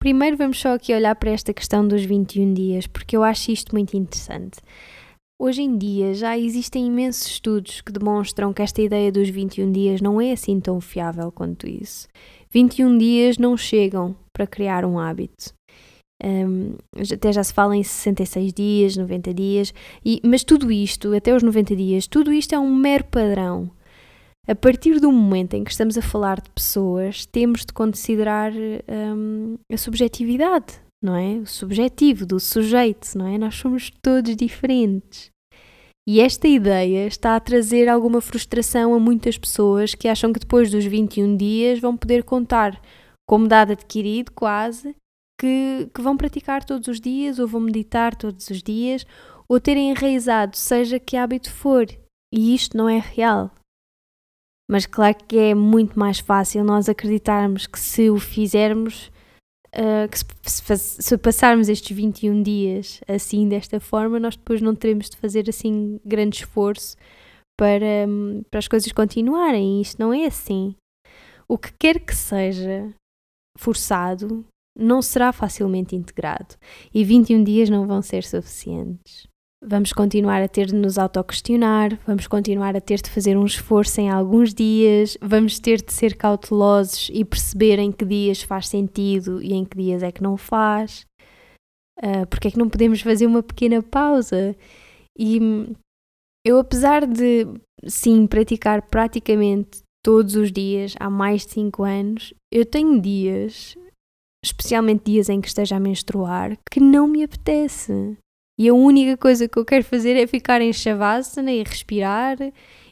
Primeiro 0.00 0.36
vamos 0.36 0.58
só 0.58 0.74
aqui 0.74 0.94
olhar 0.94 1.14
para 1.16 1.30
esta 1.30 1.52
questão 1.52 1.86
dos 1.86 2.02
21 2.02 2.54
dias, 2.54 2.86
porque 2.86 3.16
eu 3.16 3.22
acho 3.22 3.50
isto 3.50 3.74
muito 3.74 3.94
interessante. 3.94 4.60
Hoje 5.38 5.62
em 5.62 5.76
dia 5.76 6.14
já 6.14 6.38
existem 6.38 6.86
imensos 6.86 7.26
estudos 7.26 7.80
que 7.82 7.92
demonstram 7.92 8.54
que 8.54 8.62
esta 8.62 8.80
ideia 8.80 9.12
dos 9.12 9.28
21 9.28 9.70
dias 9.70 10.00
não 10.00 10.20
é 10.20 10.32
assim 10.32 10.60
tão 10.60 10.80
fiável 10.80 11.30
quanto 11.30 11.68
isso. 11.68 12.08
21 12.50 12.96
dias 12.96 13.36
não 13.36 13.56
chegam 13.56 14.16
para 14.32 14.46
criar 14.46 14.84
um 14.84 14.98
hábito. 14.98 15.52
Um, 16.24 16.76
até 17.12 17.32
já 17.32 17.44
se 17.44 17.52
fala 17.52 17.76
em 17.76 17.82
66 17.82 18.52
dias, 18.54 18.96
90 18.96 19.34
dias, 19.34 19.74
e, 20.02 20.22
mas 20.24 20.42
tudo 20.42 20.72
isto, 20.72 21.14
até 21.14 21.34
os 21.34 21.42
90 21.42 21.76
dias, 21.76 22.06
tudo 22.06 22.32
isto 22.32 22.54
é 22.54 22.58
um 22.58 22.74
mero 22.74 23.04
padrão. 23.04 23.70
A 24.48 24.54
partir 24.54 25.00
do 25.00 25.12
momento 25.12 25.54
em 25.54 25.64
que 25.64 25.70
estamos 25.70 25.98
a 25.98 26.02
falar 26.02 26.40
de 26.40 26.50
pessoas, 26.50 27.26
temos 27.26 27.60
de 27.60 27.72
considerar 27.72 28.52
um, 28.54 29.56
a 29.70 29.76
subjetividade, 29.76 30.74
não 31.02 31.14
é? 31.16 31.36
O 31.36 31.46
subjetivo 31.46 32.24
do 32.24 32.40
sujeito, 32.40 33.16
não 33.16 33.26
é? 33.26 33.36
Nós 33.36 33.54
somos 33.54 33.90
todos 34.02 34.34
diferentes. 34.36 35.30
E 36.06 36.20
esta 36.20 36.46
ideia 36.46 37.06
está 37.06 37.34
a 37.36 37.40
trazer 37.40 37.88
alguma 37.88 38.20
frustração 38.20 38.94
a 38.94 38.98
muitas 38.98 39.38
pessoas 39.38 39.94
que 39.94 40.08
acham 40.08 40.32
que 40.32 40.40
depois 40.40 40.70
dos 40.70 40.84
21 40.84 41.36
dias 41.36 41.80
vão 41.80 41.96
poder 41.96 42.22
contar 42.22 42.78
como 43.26 43.48
dado 43.48 43.72
adquirido, 43.72 44.30
quase, 44.32 44.94
que, 45.38 45.88
que 45.94 46.02
vão 46.02 46.16
praticar 46.16 46.64
todos 46.64 46.88
os 46.88 47.00
dias, 47.00 47.38
ou 47.38 47.46
vão 47.46 47.60
meditar 47.60 48.14
todos 48.14 48.48
os 48.50 48.62
dias, 48.62 49.06
ou 49.48 49.60
terem 49.60 49.90
enraizado, 49.90 50.56
seja 50.56 50.98
que 50.98 51.16
hábito 51.16 51.52
for. 51.52 51.86
E 52.32 52.54
isto 52.54 52.76
não 52.76 52.88
é 52.88 52.98
real. 52.98 53.50
Mas 54.70 54.86
claro 54.86 55.16
que 55.28 55.36
é 55.36 55.54
muito 55.54 55.98
mais 55.98 56.18
fácil 56.18 56.64
nós 56.64 56.88
acreditarmos 56.88 57.66
que 57.66 57.78
se 57.78 58.08
o 58.08 58.18
fizermos 58.18 59.10
uh, 59.74 60.08
que 60.08 60.18
se, 60.18 61.02
se, 61.02 61.18
passarmos 61.18 61.68
estes 61.68 61.94
21 61.94 62.42
dias 62.42 63.00
assim, 63.06 63.48
desta 63.48 63.78
forma, 63.80 64.18
nós 64.18 64.36
depois 64.36 64.62
não 64.62 64.74
teremos 64.74 65.10
de 65.10 65.16
fazer 65.16 65.48
assim 65.48 66.00
grande 66.04 66.38
esforço 66.38 66.96
para, 67.58 68.06
para 68.50 68.58
as 68.58 68.68
coisas 68.68 68.90
continuarem. 68.92 69.80
Isto 69.80 70.00
não 70.00 70.12
é 70.12 70.26
assim. 70.26 70.74
O 71.46 71.58
que 71.58 71.72
quer 71.78 72.00
que 72.00 72.14
seja 72.14 72.90
forçado 73.58 74.44
não 74.76 75.00
será 75.00 75.32
facilmente 75.32 75.94
integrado 75.94 76.56
e 76.92 77.04
21 77.04 77.44
dias 77.44 77.70
não 77.70 77.86
vão 77.86 78.02
ser 78.02 78.24
suficientes. 78.24 79.26
Vamos 79.66 79.94
continuar 79.94 80.42
a 80.42 80.48
ter 80.48 80.66
de 80.66 80.74
nos 80.74 80.98
autoquestionar, 80.98 81.98
vamos 82.06 82.26
continuar 82.26 82.76
a 82.76 82.80
ter 82.82 83.00
de 83.00 83.08
fazer 83.08 83.36
um 83.36 83.46
esforço 83.46 83.98
em 83.98 84.10
alguns 84.10 84.52
dias, 84.52 85.16
vamos 85.22 85.58
ter 85.58 85.82
de 85.82 85.90
ser 85.90 86.16
cautelosos 86.16 87.08
e 87.10 87.24
perceber 87.24 87.78
em 87.78 87.90
que 87.90 88.04
dias 88.04 88.42
faz 88.42 88.68
sentido 88.68 89.42
e 89.42 89.54
em 89.54 89.64
que 89.64 89.78
dias 89.78 90.02
é 90.02 90.12
que 90.12 90.22
não 90.22 90.36
faz. 90.36 91.06
Uh, 91.98 92.26
porque 92.28 92.48
é 92.48 92.50
que 92.50 92.58
não 92.58 92.68
podemos 92.68 93.00
fazer 93.00 93.26
uma 93.26 93.42
pequena 93.42 93.82
pausa? 93.82 94.54
E 95.18 95.40
eu, 96.44 96.58
apesar 96.58 97.06
de, 97.06 97.46
sim, 97.86 98.26
praticar 98.26 98.82
praticamente 98.82 99.82
todos 100.04 100.36
os 100.36 100.52
dias 100.52 100.94
há 101.00 101.08
mais 101.08 101.46
de 101.46 101.52
5 101.52 101.82
anos, 101.82 102.34
eu 102.52 102.66
tenho 102.66 103.00
dias, 103.00 103.74
especialmente 104.44 105.10
dias 105.10 105.28
em 105.28 105.40
que 105.40 105.48
esteja 105.48 105.76
a 105.76 105.80
menstruar, 105.80 106.56
que 106.70 106.78
não 106.78 107.08
me 107.08 107.22
apetece. 107.22 108.16
E 108.58 108.68
a 108.68 108.74
única 108.74 109.16
coisa 109.16 109.48
que 109.48 109.58
eu 109.58 109.64
quero 109.64 109.84
fazer 109.84 110.16
é 110.16 110.26
ficar 110.26 110.60
em 110.60 110.72
shavasana 110.72 111.50
e 111.50 111.62
respirar. 111.62 112.38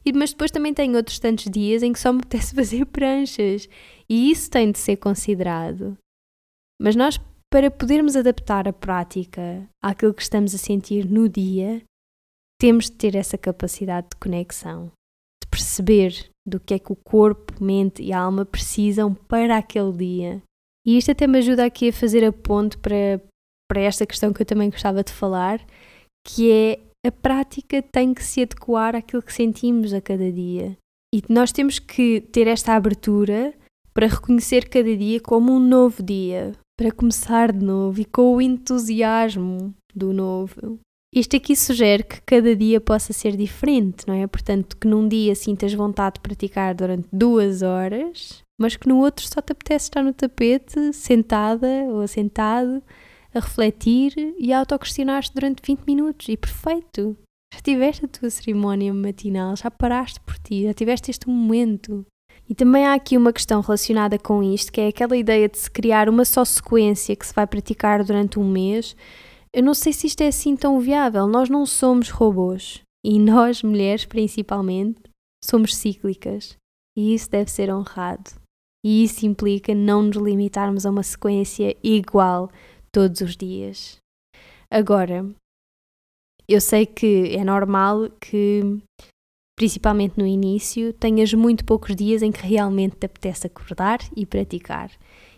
E, 0.04 0.12
mas 0.12 0.32
depois 0.32 0.50
também 0.50 0.74
tenho 0.74 0.96
outros 0.96 1.18
tantos 1.20 1.44
dias 1.44 1.82
em 1.82 1.92
que 1.92 2.00
só 2.00 2.12
me 2.12 2.18
apetece 2.18 2.54
fazer 2.56 2.84
pranchas. 2.86 3.68
E 4.08 4.30
isso 4.30 4.50
tem 4.50 4.72
de 4.72 4.78
ser 4.78 4.96
considerado. 4.96 5.96
Mas 6.80 6.96
nós, 6.96 7.20
para 7.50 7.70
podermos 7.70 8.16
adaptar 8.16 8.66
a 8.66 8.72
prática 8.72 9.68
àquilo 9.80 10.14
que 10.14 10.22
estamos 10.22 10.54
a 10.54 10.58
sentir 10.58 11.08
no 11.08 11.28
dia, 11.28 11.82
temos 12.58 12.86
de 12.86 12.92
ter 12.92 13.14
essa 13.14 13.38
capacidade 13.38 14.08
de 14.10 14.16
conexão, 14.16 14.86
de 15.42 15.48
perceber 15.48 16.30
do 16.44 16.58
que 16.58 16.74
é 16.74 16.78
que 16.78 16.92
o 16.92 16.96
corpo, 16.96 17.62
mente 17.62 18.02
e 18.02 18.12
alma 18.12 18.44
precisam 18.44 19.14
para 19.14 19.56
aquele 19.56 19.92
dia. 19.92 20.42
E 20.86 20.96
isto 20.96 21.10
até 21.10 21.26
me 21.26 21.38
ajuda 21.38 21.64
aqui 21.64 21.88
a 21.88 21.92
fazer 21.92 22.24
a 22.24 22.32
ponte 22.32 22.76
para, 22.78 23.20
para 23.70 23.80
esta 23.80 24.06
questão 24.06 24.32
que 24.32 24.42
eu 24.42 24.46
também 24.46 24.70
gostava 24.70 25.02
de 25.04 25.12
falar, 25.12 25.64
que 26.26 26.50
é 26.50 26.80
a 27.06 27.10
prática 27.10 27.82
tem 27.82 28.14
que 28.14 28.22
se 28.22 28.42
adequar 28.42 28.94
àquilo 28.94 29.22
que 29.22 29.32
sentimos 29.32 29.92
a 29.92 30.00
cada 30.00 30.30
dia. 30.30 30.76
E 31.14 31.22
nós 31.28 31.52
temos 31.52 31.78
que 31.78 32.20
ter 32.20 32.46
esta 32.46 32.74
abertura 32.74 33.52
para 33.92 34.06
reconhecer 34.06 34.68
cada 34.68 34.96
dia 34.96 35.20
como 35.20 35.52
um 35.52 35.58
novo 35.58 36.02
dia, 36.02 36.52
para 36.78 36.90
começar 36.90 37.52
de 37.52 37.64
novo 37.64 38.00
e 38.00 38.04
com 38.04 38.36
o 38.36 38.40
entusiasmo 38.40 39.74
do 39.94 40.12
novo. 40.12 40.78
Isto 41.14 41.36
aqui 41.36 41.54
sugere 41.54 42.02
que 42.04 42.22
cada 42.22 42.56
dia 42.56 42.80
possa 42.80 43.12
ser 43.12 43.36
diferente, 43.36 44.08
não 44.08 44.14
é? 44.14 44.26
Portanto, 44.26 44.78
que 44.78 44.88
num 44.88 45.06
dia 45.06 45.34
sintas 45.34 45.74
vontade 45.74 46.14
de 46.14 46.20
praticar 46.20 46.74
durante 46.74 47.06
duas 47.12 47.60
horas, 47.60 48.42
mas 48.58 48.76
que 48.76 48.88
no 48.88 48.96
outro 48.98 49.26
só 49.28 49.42
te 49.42 49.52
apetece 49.52 49.86
estar 49.86 50.02
no 50.02 50.14
tapete, 50.14 50.92
sentada 50.94 51.66
ou 51.90 52.08
sentado, 52.08 52.82
a 53.34 53.40
refletir 53.40 54.14
e 54.38 54.54
a 54.54 54.60
autoquestionar-te 54.60 55.34
durante 55.34 55.60
20 55.62 55.80
minutos. 55.86 56.28
E 56.30 56.36
perfeito! 56.36 57.14
Já 57.54 57.60
tiveste 57.60 58.06
a 58.06 58.08
tua 58.08 58.30
cerimónia 58.30 58.94
matinal, 58.94 59.54
já 59.54 59.70
paraste 59.70 60.18
por 60.20 60.38
ti, 60.38 60.64
já 60.64 60.72
tiveste 60.72 61.10
este 61.10 61.28
momento. 61.28 62.06
E 62.48 62.54
também 62.54 62.86
há 62.86 62.94
aqui 62.94 63.18
uma 63.18 63.34
questão 63.34 63.60
relacionada 63.60 64.18
com 64.18 64.42
isto, 64.42 64.72
que 64.72 64.80
é 64.80 64.88
aquela 64.88 65.16
ideia 65.16 65.46
de 65.46 65.58
se 65.58 65.70
criar 65.70 66.08
uma 66.08 66.24
só 66.24 66.42
sequência 66.42 67.14
que 67.14 67.26
se 67.26 67.34
vai 67.34 67.46
praticar 67.46 68.02
durante 68.02 68.38
um 68.38 68.48
mês. 68.48 68.96
Eu 69.54 69.62
não 69.62 69.74
sei 69.74 69.92
se 69.92 70.06
isto 70.06 70.22
é 70.22 70.28
assim 70.28 70.56
tão 70.56 70.80
viável. 70.80 71.26
Nós 71.26 71.50
não 71.50 71.66
somos 71.66 72.08
robôs. 72.08 72.82
E 73.04 73.18
nós, 73.20 73.62
mulheres 73.62 74.04
principalmente, 74.04 75.00
somos 75.44 75.74
cíclicas. 75.74 76.56
E 76.96 77.14
isso 77.14 77.30
deve 77.30 77.50
ser 77.50 77.72
honrado. 77.72 78.30
E 78.84 79.04
isso 79.04 79.26
implica 79.26 79.74
não 79.74 80.02
nos 80.02 80.16
limitarmos 80.16 80.84
a 80.84 80.90
uma 80.90 81.02
sequência 81.02 81.76
igual 81.82 82.50
todos 82.90 83.20
os 83.20 83.36
dias. 83.36 83.98
Agora, 84.70 85.24
eu 86.48 86.60
sei 86.60 86.84
que 86.84 87.36
é 87.36 87.44
normal 87.44 88.10
que, 88.20 88.62
principalmente 89.56 90.18
no 90.18 90.26
início, 90.26 90.92
tenhas 90.94 91.32
muito 91.32 91.64
poucos 91.64 91.94
dias 91.94 92.22
em 92.22 92.32
que 92.32 92.44
realmente 92.44 92.96
te 92.96 93.06
apetece 93.06 93.46
acordar 93.46 94.00
e 94.16 94.26
praticar. 94.26 94.90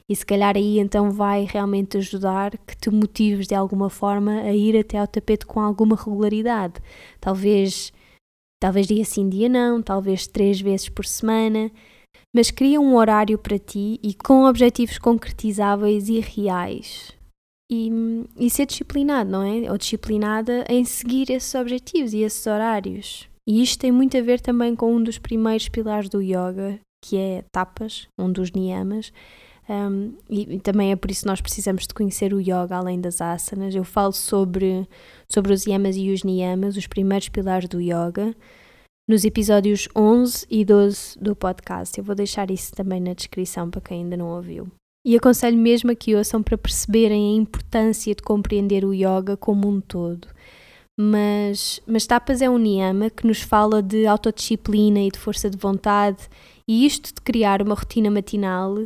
E 0.08 0.14
se 0.14 0.24
calhar 0.24 0.56
aí 0.56 0.78
então 0.78 1.10
vai 1.10 1.44
realmente 1.44 1.96
ajudar 1.96 2.58
que 2.58 2.76
te 2.76 2.90
motives 2.90 3.46
de 3.46 3.54
alguma 3.54 3.88
forma 3.88 4.40
a 4.42 4.54
ir 4.54 4.78
até 4.78 4.98
ao 4.98 5.06
tapete 5.06 5.46
com 5.46 5.60
alguma 5.60 5.96
regularidade. 5.96 6.74
Talvez, 7.20 7.92
talvez 8.60 8.86
dia 8.86 9.04
sim, 9.04 9.28
dia 9.28 9.48
não, 9.48 9.80
talvez 9.82 10.26
três 10.26 10.60
vezes 10.60 10.88
por 10.88 11.06
semana, 11.06 11.70
mas 12.34 12.50
cria 12.50 12.80
um 12.80 12.96
horário 12.96 13.38
para 13.38 13.58
ti 13.58 13.98
e 14.02 14.12
com 14.12 14.44
objetivos 14.44 14.98
concretizáveis 14.98 16.08
e 16.08 16.20
reais 16.20 17.14
e, 17.70 17.90
e 18.36 18.50
ser 18.50 18.66
disciplinado, 18.66 19.30
não 19.30 19.42
é? 19.42 19.70
Ou 19.70 19.78
disciplinada 19.78 20.64
em 20.68 20.84
seguir 20.84 21.30
esses 21.30 21.54
objetivos 21.54 22.12
e 22.12 22.18
esses 22.18 22.46
horários. 22.46 23.28
E 23.46 23.62
isto 23.62 23.78
tem 23.80 23.92
muito 23.92 24.16
a 24.16 24.22
ver 24.22 24.40
também 24.40 24.74
com 24.74 24.94
um 24.94 25.02
dos 25.02 25.18
primeiros 25.18 25.68
pilares 25.68 26.08
do 26.08 26.20
yoga, 26.22 26.78
que 27.04 27.16
é 27.16 27.44
tapas, 27.52 28.08
um 28.18 28.30
dos 28.30 28.50
niyamas. 28.52 29.12
Um, 29.68 30.12
e, 30.28 30.56
e, 30.56 30.60
também 30.60 30.92
é 30.92 30.96
por 30.96 31.10
isso 31.10 31.22
que 31.22 31.28
nós 31.28 31.40
precisamos 31.40 31.86
de 31.86 31.94
conhecer 31.94 32.34
o 32.34 32.40
yoga 32.40 32.76
além 32.76 33.00
das 33.00 33.20
asanas. 33.20 33.74
Eu 33.74 33.84
falo 33.84 34.12
sobre, 34.12 34.86
sobre 35.28 35.52
os 35.52 35.66
yamas 35.66 35.96
e 35.96 36.10
os 36.10 36.22
niyamas, 36.22 36.76
os 36.76 36.86
primeiros 36.86 37.28
pilares 37.28 37.68
do 37.68 37.80
yoga, 37.80 38.34
nos 39.08 39.24
episódios 39.24 39.88
11 39.96 40.46
e 40.50 40.64
12 40.64 41.18
do 41.18 41.34
podcast. 41.34 41.96
Eu 41.98 42.04
vou 42.04 42.14
deixar 42.14 42.50
isso 42.50 42.72
também 42.72 43.00
na 43.00 43.14
descrição 43.14 43.70
para 43.70 43.80
quem 43.80 44.02
ainda 44.02 44.16
não 44.16 44.28
ouviu. 44.28 44.68
E 45.06 45.16
aconselho 45.16 45.58
mesmo 45.58 45.90
a 45.90 45.94
que 45.94 46.14
ouçam 46.14 46.42
para 46.42 46.56
perceberem 46.56 47.34
a 47.34 47.36
importância 47.36 48.14
de 48.14 48.22
compreender 48.22 48.84
o 48.84 48.94
yoga 48.94 49.36
como 49.36 49.68
um 49.68 49.80
todo. 49.80 50.28
Mas, 50.98 51.80
mas 51.86 52.06
Tapas 52.06 52.40
é 52.40 52.48
um 52.48 52.56
niyama 52.56 53.10
que 53.10 53.26
nos 53.26 53.42
fala 53.42 53.82
de 53.82 54.06
autodisciplina 54.06 55.00
e 55.00 55.10
de 55.10 55.18
força 55.18 55.50
de 55.50 55.58
vontade, 55.58 56.28
e 56.68 56.86
isto 56.86 57.12
de 57.12 57.20
criar 57.20 57.60
uma 57.60 57.74
rotina 57.74 58.10
matinal. 58.10 58.76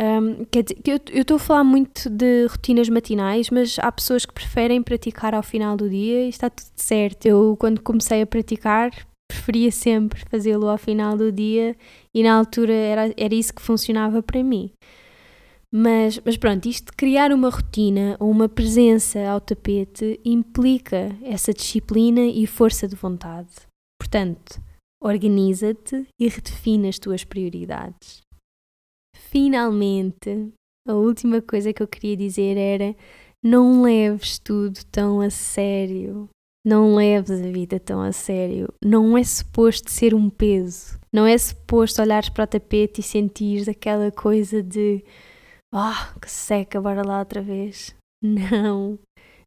Um, 0.00 0.44
quer 0.46 0.64
dizer, 0.64 0.80
eu 0.84 1.20
estou 1.20 1.36
a 1.36 1.40
falar 1.40 1.64
muito 1.64 2.10
de 2.10 2.46
rotinas 2.46 2.88
matinais, 2.88 3.48
mas 3.50 3.78
há 3.78 3.92
pessoas 3.92 4.26
que 4.26 4.34
preferem 4.34 4.82
praticar 4.82 5.34
ao 5.34 5.42
final 5.42 5.76
do 5.76 5.88
dia 5.88 6.26
e 6.26 6.28
está 6.28 6.50
tudo 6.50 6.72
certo. 6.74 7.26
Eu, 7.26 7.56
quando 7.56 7.80
comecei 7.80 8.22
a 8.22 8.26
praticar, 8.26 8.90
preferia 9.30 9.70
sempre 9.70 10.24
fazê-lo 10.28 10.68
ao 10.68 10.78
final 10.78 11.16
do 11.16 11.30
dia 11.30 11.76
e 12.12 12.22
na 12.22 12.34
altura 12.34 12.72
era, 12.72 13.14
era 13.16 13.34
isso 13.34 13.54
que 13.54 13.62
funcionava 13.62 14.22
para 14.22 14.42
mim. 14.42 14.72
Mas, 15.72 16.20
mas 16.24 16.36
pronto, 16.36 16.68
isto 16.68 16.86
de 16.86 16.96
criar 16.96 17.32
uma 17.32 17.50
rotina 17.50 18.16
ou 18.20 18.30
uma 18.30 18.48
presença 18.48 19.20
ao 19.28 19.40
tapete 19.40 20.20
implica 20.24 21.16
essa 21.22 21.52
disciplina 21.52 22.20
e 22.20 22.46
força 22.46 22.86
de 22.86 22.94
vontade. 22.94 23.50
Portanto, 24.00 24.60
organiza-te 25.02 26.06
e 26.18 26.28
redefine 26.28 26.88
as 26.88 26.98
tuas 26.98 27.24
prioridades. 27.24 28.23
Finalmente, 29.34 30.52
a 30.86 30.92
última 30.94 31.42
coisa 31.42 31.72
que 31.72 31.82
eu 31.82 31.88
queria 31.88 32.16
dizer 32.16 32.56
era: 32.56 32.94
não 33.42 33.82
leves 33.82 34.38
tudo 34.38 34.78
tão 34.92 35.20
a 35.20 35.28
sério. 35.28 36.28
Não 36.64 36.94
leves 36.94 37.32
a 37.42 37.50
vida 37.50 37.80
tão 37.80 38.00
a 38.00 38.12
sério. 38.12 38.72
Não 38.80 39.18
é 39.18 39.24
suposto 39.24 39.90
ser 39.90 40.14
um 40.14 40.30
peso. 40.30 41.00
Não 41.12 41.26
é 41.26 41.36
suposto 41.36 42.00
olhares 42.00 42.28
para 42.28 42.44
o 42.44 42.46
tapete 42.46 43.00
e 43.00 43.02
sentires 43.02 43.68
aquela 43.68 44.12
coisa 44.12 44.62
de 44.62 45.04
oh, 45.74 46.20
que 46.20 46.30
seca, 46.30 46.80
bora 46.80 47.04
lá 47.04 47.18
outra 47.18 47.42
vez. 47.42 47.92
Não, 48.22 49.00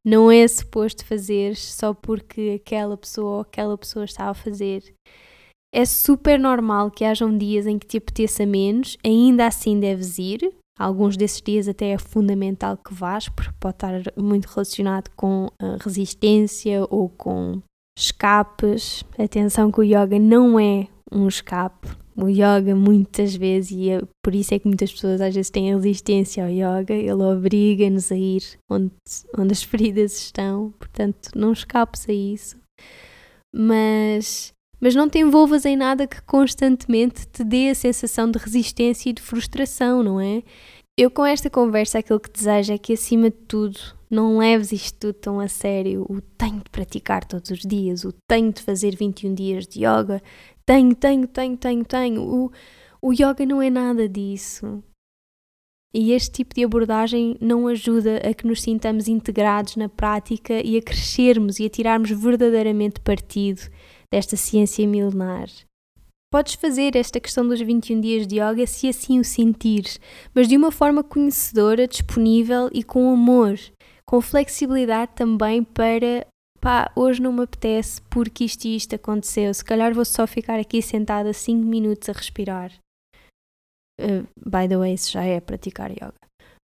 não 0.06 0.30
é 0.30 0.46
suposto 0.48 1.06
fazer 1.06 1.56
só 1.56 1.94
porque 1.94 2.62
aquela 2.62 2.98
pessoa 2.98 3.36
ou 3.36 3.40
aquela 3.40 3.78
pessoa 3.78 4.04
está 4.04 4.30
a 4.30 4.34
fazer. 4.34 4.94
É 5.74 5.86
super 5.86 6.40
normal 6.40 6.90
que 6.90 7.04
hajam 7.04 7.38
dias 7.38 7.68
em 7.68 7.78
que 7.78 7.86
te 7.86 7.98
apeteça 7.98 8.46
menos, 8.46 8.98
ainda 9.06 9.48
assim 9.48 9.80
deves 9.80 10.18
ir. 10.18 10.54
Alguns 10.80 11.18
desses 11.18 11.42
dias 11.42 11.68
até 11.68 11.90
é 11.90 11.98
fundamental 11.98 12.78
que 12.78 12.94
vás, 12.94 13.28
porque 13.30 13.52
pode 13.60 13.76
estar 13.76 14.02
muito 14.16 14.46
relacionado 14.46 15.10
com 15.16 15.50
resistência 15.84 16.86
ou 16.90 17.10
com 17.10 17.62
escapes. 17.98 19.04
Atenção 19.18 19.72
que 19.72 19.80
o 19.80 19.84
yoga 19.84 20.20
não 20.20 20.60
é 20.60 20.88
um 21.12 21.28
escape, 21.28 21.88
o 22.16 22.28
yoga 22.28 22.76
muitas 22.76 23.36
vezes, 23.36 23.72
e 23.72 23.90
é, 23.90 24.02
por 24.24 24.36
isso 24.36 24.54
é 24.54 24.60
que 24.60 24.68
muitas 24.68 24.92
pessoas 24.92 25.20
às 25.22 25.34
vezes 25.34 25.50
têm 25.50 25.74
resistência 25.74 26.44
ao 26.44 26.50
yoga, 26.50 26.94
ele 26.94 27.12
obriga-nos 27.24 28.12
a 28.12 28.16
ir 28.16 28.44
onde, 28.70 28.92
onde 29.38 29.52
as 29.52 29.64
feridas 29.64 30.18
estão, 30.18 30.72
portanto 30.78 31.32
não 31.36 31.52
escapes 31.52 32.08
a 32.08 32.14
isso. 32.14 32.58
Mas, 33.56 34.54
mas 34.80 34.96
não 34.96 35.10
te 35.10 35.20
envolvas 35.20 35.66
em 35.66 35.76
nada 35.76 36.08
que 36.08 36.22
constantemente 36.22 37.28
te 37.28 37.44
dê 37.44 37.70
a 37.70 37.76
sensação 37.76 38.30
de 38.30 38.38
resistência 38.38 39.10
e 39.10 39.14
de 39.14 39.22
frustração, 39.22 40.04
não 40.04 40.20
é? 40.20 40.44
Eu 40.98 41.12
com 41.12 41.26
esta 41.26 41.50
conversa 41.50 42.00
aquilo 42.00 42.20
que 42.20 42.32
desejo 42.32 42.74
é 42.74 42.78
que 42.78 42.94
acima 42.94 43.30
de 43.30 43.38
tudo 43.48 43.80
não 44.10 44.38
leves 44.38 44.72
isto 44.72 44.98
tudo 45.00 45.14
tão 45.14 45.40
a 45.40 45.48
sério, 45.48 46.06
o 46.10 46.22
tenho 46.22 46.58
de 46.58 46.70
praticar 46.72 47.26
todos 47.26 47.52
os 47.52 47.60
dias, 47.60 48.04
o 48.04 48.14
tenho 48.28 48.52
de 48.52 48.62
fazer 48.62 48.96
21 48.96 49.34
dias 49.34 49.68
de 49.68 49.80
yoga, 49.80 50.22
tenho, 50.66 50.96
tenho, 50.96 51.28
tenho, 51.28 51.58
tenho, 51.58 51.86
tenho. 51.86 52.22
O, 52.22 52.52
o 53.02 53.14
yoga 53.14 53.46
não 53.46 53.62
é 53.62 53.70
nada 53.70 54.08
disso. 54.08 54.84
E 55.94 56.12
este 56.12 56.32
tipo 56.32 56.54
de 56.54 56.64
abordagem 56.64 57.38
não 57.40 57.68
ajuda 57.68 58.18
a 58.18 58.34
que 58.34 58.46
nos 58.46 58.62
sintamos 58.62 59.08
integrados 59.08 59.76
na 59.76 59.88
prática 59.88 60.62
e 60.66 60.78
a 60.78 60.82
crescermos 60.82 61.60
e 61.60 61.66
a 61.66 61.70
tirarmos 61.70 62.12
verdadeiramente 62.12 63.00
partido 63.02 63.62
desta 64.12 64.36
ciência 64.36 64.88
milenar. 64.88 65.50
Podes 66.32 66.56
fazer 66.56 66.96
esta 66.96 67.20
questão 67.20 67.48
dos 67.48 67.62
21 67.62 68.02
dias 68.02 68.28
de 68.28 68.36
yoga 68.36 68.68
se 68.68 68.90
assim 68.90 69.20
o 69.20 69.24
sentires, 69.24 70.00
mas 70.36 70.48
de 70.48 70.58
uma 70.58 70.72
forma 70.72 71.04
conhecedora, 71.04 71.88
disponível 71.88 72.70
e 72.74 72.84
com 72.84 73.10
amor, 73.12 73.58
com 74.06 74.20
flexibilidade 74.20 75.14
também 75.16 75.64
para 75.64 76.28
pá, 76.60 76.92
hoje 76.96 77.22
não 77.22 77.32
me 77.32 77.44
apetece 77.44 78.02
porque 78.10 78.44
isto 78.44 78.66
e 78.66 78.76
isto 78.76 78.94
aconteceu, 78.94 79.54
se 79.54 79.64
calhar 79.64 79.94
vou 79.94 80.04
só 80.04 80.28
ficar 80.28 80.60
aqui 80.60 80.82
sentada 80.82 81.32
5 81.32 81.66
minutos 81.66 82.10
a 82.10 82.12
respirar. 82.12 82.74
Uh, 84.00 84.28
by 84.46 84.68
the 84.68 84.78
way, 84.78 84.94
isso 84.94 85.12
já 85.12 85.24
é 85.24 85.40
praticar 85.40 85.92
yoga. 85.92 86.14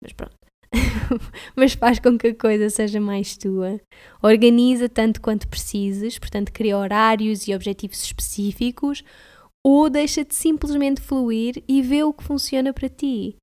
Mas 0.03 0.11
pronto. 0.11 0.40
mas 1.55 1.73
faz 1.73 1.99
com 1.99 2.17
que 2.17 2.27
a 2.27 2.35
coisa 2.35 2.69
seja 2.69 2.99
mais 2.99 3.37
tua. 3.37 3.79
Organiza 4.21 4.87
tanto 4.87 5.21
quanto 5.21 5.47
precises, 5.47 6.17
portanto, 6.17 6.51
cria 6.51 6.77
horários 6.77 7.47
e 7.47 7.53
objetivos 7.53 8.03
específicos, 8.03 9.03
ou 9.63 9.89
deixa-te 9.89 10.33
simplesmente 10.33 11.01
fluir 11.01 11.63
e 11.67 11.81
vê 11.81 12.03
o 12.03 12.13
que 12.13 12.23
funciona 12.23 12.73
para 12.73 12.89
ti. 12.89 13.35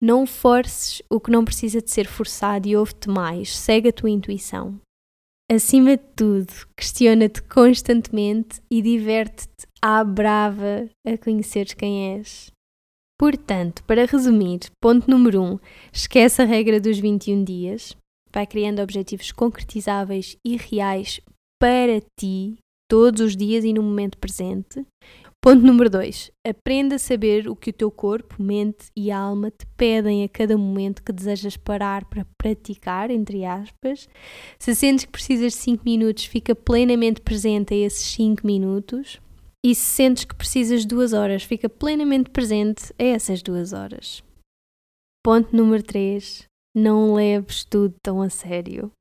Não 0.00 0.26
forces 0.26 1.02
o 1.10 1.18
que 1.18 1.30
não 1.30 1.44
precisa 1.44 1.82
de 1.82 1.90
ser 1.90 2.06
forçado 2.06 2.68
e 2.68 2.76
ouve-te 2.76 3.08
mais, 3.08 3.56
segue 3.56 3.88
a 3.88 3.92
tua 3.92 4.10
intuição. 4.10 4.80
Acima 5.50 5.96
de 5.96 6.04
tudo, 6.14 6.52
questiona-te 6.76 7.42
constantemente 7.42 8.60
e 8.70 8.82
diverte-te 8.82 9.66
à 9.82 10.04
brava 10.04 10.88
a 11.06 11.16
conheceres 11.16 11.72
quem 11.72 12.16
és. 12.16 12.52
Portanto, 13.18 13.82
para 13.84 14.06
resumir, 14.06 14.60
ponto 14.80 15.10
número 15.10 15.42
1, 15.42 15.52
um, 15.52 15.58
esquece 15.92 16.40
a 16.40 16.44
regra 16.44 16.80
dos 16.80 17.00
21 17.00 17.42
dias, 17.42 17.96
vai 18.32 18.46
criando 18.46 18.80
objetivos 18.80 19.32
concretizáveis 19.32 20.36
e 20.44 20.56
reais 20.56 21.20
para 21.60 22.00
ti, 22.16 22.58
todos 22.88 23.20
os 23.20 23.36
dias 23.36 23.64
e 23.64 23.72
no 23.72 23.82
momento 23.82 24.16
presente. 24.18 24.86
Ponto 25.40 25.64
número 25.64 25.88
2, 25.88 26.32
aprenda 26.46 26.96
a 26.96 26.98
saber 26.98 27.48
o 27.48 27.54
que 27.54 27.70
o 27.70 27.72
teu 27.72 27.90
corpo, 27.90 28.42
mente 28.42 28.86
e 28.96 29.10
alma 29.10 29.50
te 29.50 29.66
pedem 29.76 30.24
a 30.24 30.28
cada 30.28 30.56
momento 30.56 31.02
que 31.02 31.12
desejas 31.12 31.56
parar 31.56 32.04
para 32.06 32.26
praticar, 32.36 33.10
entre 33.10 33.44
aspas. 33.44 34.08
Se 34.58 34.74
sentes 34.74 35.04
que 35.04 35.12
precisas 35.12 35.52
de 35.52 35.58
5 35.58 35.84
minutos, 35.84 36.24
fica 36.24 36.54
plenamente 36.54 37.20
presente 37.20 37.72
a 37.72 37.76
esses 37.76 38.04
5 38.14 38.44
minutos. 38.44 39.20
E 39.64 39.74
se 39.74 39.82
sentes 39.82 40.24
que 40.24 40.34
precisas 40.34 40.82
de 40.82 40.88
duas 40.88 41.12
horas, 41.12 41.42
fica 41.42 41.68
plenamente 41.68 42.30
presente 42.30 42.94
a 42.98 43.02
essas 43.02 43.42
duas 43.42 43.72
horas. 43.72 44.22
Ponto 45.24 45.54
número 45.54 45.82
3. 45.82 46.44
Não 46.74 47.14
leves 47.14 47.64
tudo 47.64 47.94
tão 48.00 48.22
a 48.22 48.30
sério. 48.30 48.92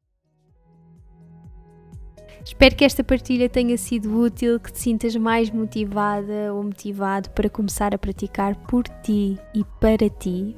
Espero 2.44 2.76
que 2.76 2.86
esta 2.86 3.04
partilha 3.04 3.50
tenha 3.50 3.78
sido 3.78 4.20
útil, 4.20 4.60
que 4.60 4.72
te 4.72 4.80
sintas 4.80 5.16
mais 5.16 5.52
motivada 5.52 6.54
ou 6.54 6.64
motivado 6.64 7.30
para 7.32 7.50
começar 7.50 7.94
a 7.94 7.98
praticar 7.98 8.56
por 8.68 8.88
ti 9.04 9.38
e 9.54 9.66
para 9.82 10.10
ti, 10.10 10.56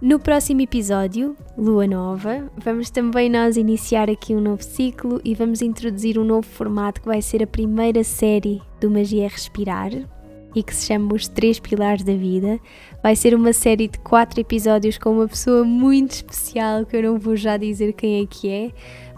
no 0.00 0.18
próximo 0.18 0.62
episódio, 0.62 1.36
Lua 1.58 1.86
Nova, 1.86 2.50
vamos 2.56 2.88
também 2.90 3.28
nós 3.28 3.56
iniciar 3.56 4.08
aqui 4.08 4.34
um 4.34 4.40
novo 4.40 4.62
ciclo 4.62 5.20
e 5.22 5.34
vamos 5.34 5.60
introduzir 5.60 6.18
um 6.18 6.24
novo 6.24 6.46
formato 6.46 7.02
que 7.02 7.06
vai 7.06 7.20
ser 7.20 7.42
a 7.42 7.46
primeira 7.46 8.02
série 8.02 8.62
do 8.80 8.90
Magia 8.90 9.28
Respirar 9.28 9.90
e 10.54 10.62
que 10.62 10.74
se 10.74 10.86
chama 10.86 11.14
Os 11.14 11.28
Três 11.28 11.60
Pilares 11.60 12.02
da 12.02 12.14
Vida. 12.14 12.58
Vai 13.02 13.14
ser 13.14 13.34
uma 13.34 13.52
série 13.52 13.88
de 13.88 13.98
quatro 13.98 14.40
episódios 14.40 14.96
com 14.96 15.12
uma 15.12 15.28
pessoa 15.28 15.64
muito 15.64 16.12
especial 16.12 16.86
que 16.86 16.96
eu 16.96 17.02
não 17.02 17.18
vou 17.18 17.36
já 17.36 17.56
dizer 17.56 17.92
quem 17.92 18.22
é 18.22 18.26
que 18.26 18.48
é, 18.48 18.70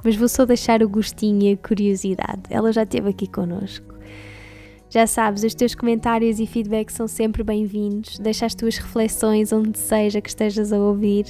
mas 0.04 0.16
vou 0.16 0.28
só 0.28 0.44
deixar 0.44 0.82
o 0.82 0.88
gostinho 0.88 1.42
e 1.42 1.52
a 1.52 1.56
curiosidade. 1.56 2.42
Ela 2.50 2.72
já 2.72 2.82
esteve 2.82 3.08
aqui 3.08 3.26
connosco. 3.26 3.92
Já 4.92 5.06
sabes, 5.06 5.42
os 5.42 5.54
teus 5.54 5.74
comentários 5.74 6.38
e 6.38 6.46
feedback 6.46 6.90
são 6.90 7.08
sempre 7.08 7.42
bem-vindos. 7.42 8.18
Deixa 8.18 8.44
as 8.44 8.54
tuas 8.54 8.76
reflexões 8.76 9.50
onde 9.50 9.78
seja 9.78 10.20
que 10.20 10.28
estejas 10.28 10.70
a 10.70 10.76
ouvir. 10.76 11.24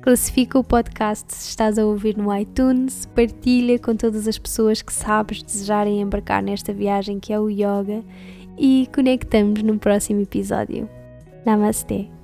Classifica 0.00 0.56
o 0.56 0.62
podcast 0.62 1.34
se 1.34 1.48
estás 1.48 1.76
a 1.76 1.84
ouvir 1.84 2.16
no 2.16 2.32
iTunes. 2.32 3.06
Partilha 3.06 3.80
com 3.80 3.96
todas 3.96 4.28
as 4.28 4.38
pessoas 4.38 4.80
que 4.80 4.92
sabes 4.92 5.42
desejarem 5.42 6.00
embarcar 6.00 6.40
nesta 6.40 6.72
viagem 6.72 7.18
que 7.18 7.32
é 7.32 7.40
o 7.40 7.50
yoga. 7.50 8.04
E 8.56 8.88
conectamos 8.94 9.60
no 9.60 9.76
próximo 9.76 10.20
episódio. 10.20 10.88
Namastê! 11.44 12.19